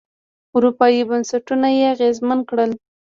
[0.55, 2.71] اروپايي بنسټونه یې اغېزمن کړل.